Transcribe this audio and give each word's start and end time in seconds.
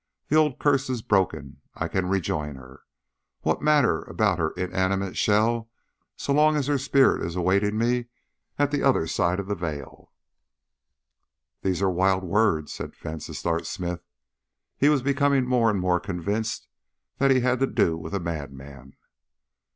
The 0.29 0.35
old 0.35 0.57
curse 0.57 0.89
is 0.89 1.03
broken. 1.03 1.61
I 1.75 1.87
can 1.87 2.09
rejoin 2.09 2.55
her. 2.55 2.81
What 3.41 3.61
matter 3.61 4.01
about 4.01 4.39
her 4.39 4.49
inanimate 4.53 5.15
shell 5.15 5.69
so 6.17 6.33
long 6.33 6.55
as 6.55 6.65
her 6.65 6.79
spirit 6.79 7.23
is 7.23 7.35
awaiting 7.35 7.77
me 7.77 8.05
at 8.57 8.71
the 8.71 8.81
other 8.81 9.05
side 9.05 9.39
of 9.39 9.45
the 9.45 9.53
veil!" 9.53 10.11
"These 11.61 11.83
are 11.83 11.91
wild 11.91 12.23
words," 12.23 12.73
said 12.73 12.95
Vansittart 12.95 13.67
Smith. 13.67 14.03
He 14.75 14.89
was 14.89 15.03
becoming 15.03 15.45
more 15.45 15.69
and 15.69 15.79
more 15.79 15.99
convinced 15.99 16.67
that 17.19 17.29
he 17.29 17.41
had 17.41 17.59
to 17.59 17.67
do 17.67 17.95
with 17.95 18.15
a 18.15 18.19
madman. 18.19 18.95